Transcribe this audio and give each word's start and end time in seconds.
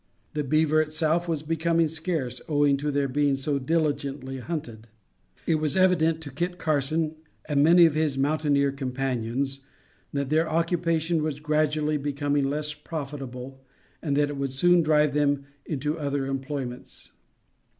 The 0.33 0.43
beaver 0.43 0.81
itself 0.81 1.27
was 1.27 1.43
becoming 1.43 1.87
scarce, 1.87 2.41
owing 2.49 2.75
to 2.77 2.89
their 2.89 3.07
being 3.07 3.35
so 3.35 3.59
diligently 3.59 4.39
hunted. 4.39 4.87
It 5.45 5.57
was 5.59 5.77
evident 5.77 6.21
to 6.21 6.31
Kit 6.31 6.57
Carson 6.57 7.13
and 7.45 7.61
many 7.63 7.85
of 7.85 7.93
his 7.93 8.17
mountaineer 8.17 8.71
companions 8.71 9.59
that 10.11 10.31
their 10.31 10.49
occupation 10.49 11.21
was 11.21 11.39
gradually 11.39 11.97
becoming 11.97 12.49
less 12.49 12.73
profitable 12.73 13.63
and 14.01 14.17
that 14.17 14.31
it 14.31 14.37
would 14.37 14.53
soon 14.53 14.81
drive 14.81 15.13
them 15.13 15.45
into 15.67 15.99
other 15.99 16.25
employments. 16.25 17.11